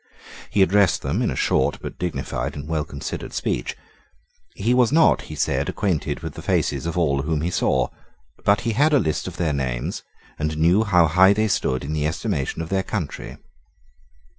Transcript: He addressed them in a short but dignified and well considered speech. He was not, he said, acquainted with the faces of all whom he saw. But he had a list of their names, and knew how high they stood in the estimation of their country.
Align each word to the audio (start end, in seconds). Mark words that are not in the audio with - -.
He 0.49 0.63
addressed 0.63 1.03
them 1.03 1.21
in 1.21 1.29
a 1.29 1.35
short 1.35 1.77
but 1.79 1.99
dignified 1.99 2.55
and 2.55 2.67
well 2.67 2.83
considered 2.83 3.33
speech. 3.33 3.77
He 4.55 4.73
was 4.73 4.91
not, 4.91 5.21
he 5.29 5.35
said, 5.35 5.69
acquainted 5.69 6.21
with 6.21 6.33
the 6.33 6.41
faces 6.41 6.87
of 6.87 6.97
all 6.97 7.21
whom 7.21 7.41
he 7.41 7.51
saw. 7.51 7.89
But 8.43 8.61
he 8.61 8.71
had 8.71 8.93
a 8.93 8.99
list 8.99 9.27
of 9.27 9.37
their 9.37 9.53
names, 9.53 10.01
and 10.39 10.57
knew 10.57 10.83
how 10.83 11.05
high 11.05 11.33
they 11.33 11.47
stood 11.47 11.83
in 11.83 11.93
the 11.93 12.07
estimation 12.07 12.63
of 12.63 12.69
their 12.69 12.81
country. 12.81 13.37